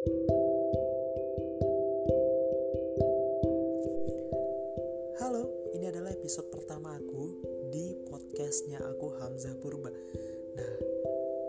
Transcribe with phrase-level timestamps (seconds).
[0.00, 0.16] Halo,
[5.76, 7.36] ini adalah episode pertama aku
[7.68, 9.92] di podcastnya aku Hamzah Purba.
[10.56, 10.72] Nah,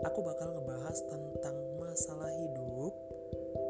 [0.04, 2.92] aku bakal ngebahas tentang masalah hidup,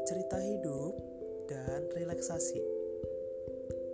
[0.03, 0.99] cerita hidup,
[1.47, 2.59] dan relaksasi.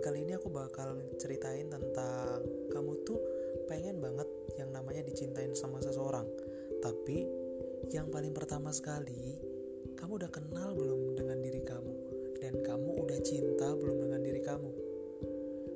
[0.02, 2.42] Kali ini aku bakal ceritain tentang
[2.74, 3.22] kamu tuh
[3.70, 4.26] pengen banget
[4.58, 6.26] yang namanya dicintain sama seseorang.
[6.82, 7.30] Tapi
[7.94, 9.49] yang paling pertama sekali,
[10.00, 11.94] kamu udah kenal belum dengan diri kamu?
[12.40, 14.70] Dan kamu udah cinta belum dengan diri kamu?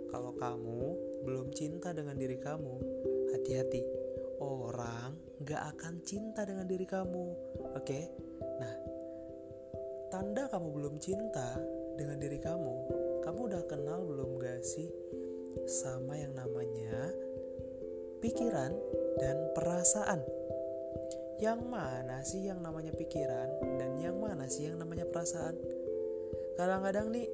[0.08, 0.82] Kalau kamu
[1.28, 2.74] belum cinta dengan diri kamu,
[3.36, 3.84] hati-hati.
[4.40, 7.24] Orang gak akan cinta dengan diri kamu.
[7.76, 8.08] Oke?
[8.40, 8.74] Nah,
[10.08, 11.60] tanda kamu belum cinta
[12.00, 12.74] dengan diri kamu,
[13.28, 14.88] kamu udah kenal belum gak sih
[15.68, 17.12] sama yang namanya
[18.24, 18.72] pikiran
[19.20, 20.24] dan perasaan?
[21.42, 23.48] Yang mana sih yang namanya pikiran
[23.78, 25.58] dan yang mana sih yang namanya perasaan?
[26.54, 27.26] Kadang-kadang nih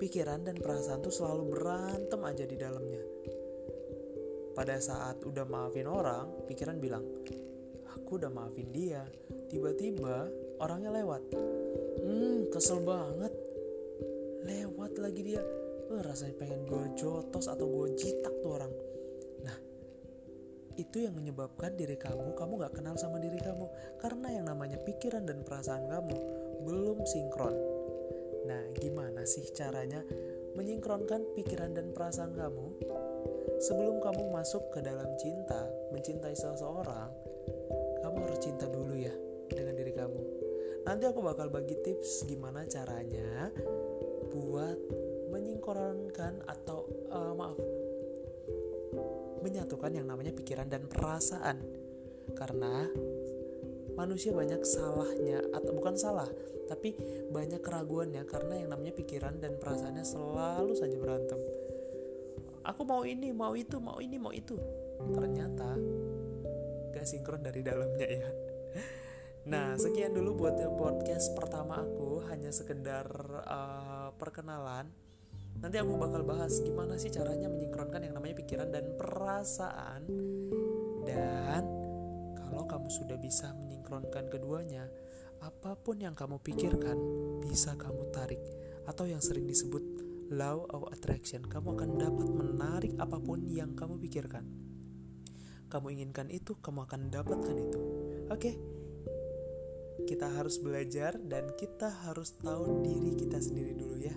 [0.00, 3.04] pikiran dan perasaan tuh selalu berantem aja di dalamnya.
[4.50, 7.06] Pada saat udah maafin orang, pikiran bilang,
[7.94, 9.06] aku udah maafin dia.
[9.46, 10.26] Tiba-tiba
[10.58, 11.22] orangnya lewat.
[12.02, 13.30] Hmm, kesel banget.
[14.42, 15.42] Lewat lagi dia.
[15.90, 18.72] Eh, rasanya pengen gue jotos atau gue jitak tuh orang.
[20.78, 23.66] Itu yang menyebabkan diri kamu, kamu gak kenal sama diri kamu.
[23.98, 26.16] Karena yang namanya pikiran dan perasaan kamu
[26.60, 27.80] belum sinkron
[28.50, 30.00] Nah, gimana sih caranya
[30.56, 32.66] menyingkronkan pikiran dan perasaan kamu?
[33.60, 37.12] Sebelum kamu masuk ke dalam cinta, mencintai seseorang,
[38.00, 39.12] kamu harus cinta dulu ya
[39.52, 40.22] dengan diri kamu.
[40.88, 43.52] Nanti aku bakal bagi tips gimana caranya
[44.32, 44.78] buat
[45.28, 47.60] menyingkronkan atau uh, maaf
[49.40, 51.60] menyatukan yang namanya pikiran dan perasaan.
[52.36, 52.86] Karena
[53.98, 56.30] manusia banyak salahnya atau bukan salah
[56.70, 56.94] tapi
[57.34, 61.40] banyak keraguannya karena yang namanya pikiran dan perasaannya selalu saja berantem.
[62.62, 64.54] Aku mau ini mau itu mau ini mau itu.
[65.10, 65.74] Ternyata
[66.94, 68.30] gak sinkron dari dalamnya ya.
[69.50, 72.22] Nah sekian dulu buat podcast pertama aku.
[72.30, 73.10] Hanya sekedar
[73.42, 75.09] uh, perkenalan
[75.60, 80.02] nanti aku bakal bahas gimana sih caranya menyingkronkan yang namanya pikiran dan perasaan
[81.04, 81.62] dan
[82.36, 84.90] kalau kamu sudah bisa menyingkronkan keduanya,
[85.40, 86.98] apa pun yang kamu pikirkan
[87.40, 88.42] bisa kamu tarik
[88.84, 89.82] atau yang sering disebut
[90.34, 91.46] law of attraction.
[91.46, 94.44] Kamu akan dapat menarik apa pun yang kamu pikirkan.
[95.70, 97.80] Kamu inginkan itu, kamu akan dapatkan itu.
[98.34, 98.52] Oke.
[100.00, 104.16] Kita harus belajar dan kita harus tahu diri kita sendiri dulu ya.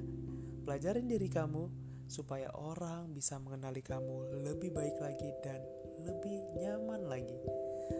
[0.63, 1.67] Pelajarin diri kamu
[2.07, 5.59] supaya orang bisa mengenali kamu lebih baik lagi dan
[6.07, 7.35] lebih nyaman lagi.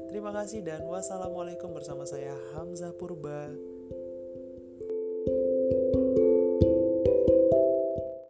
[0.07, 3.72] Terima kasih dan wassalamualaikum bersama saya Hamzah Purba.